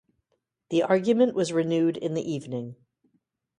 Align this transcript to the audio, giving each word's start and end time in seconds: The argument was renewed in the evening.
The 0.71 0.81
argument 0.81 1.35
was 1.35 1.53
renewed 1.53 1.95
in 1.95 2.15
the 2.15 2.23
evening. 2.27 2.75